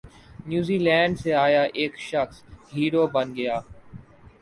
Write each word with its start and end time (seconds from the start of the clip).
نیوزی 0.47 0.77
Zealand 0.85 1.13
سے 1.21 1.31
آیا 1.45 1.63
ایک 1.79 1.93
شخص 2.09 2.35
ہیرو 2.73 3.03
بن 3.13 3.27
گیا 3.35 3.55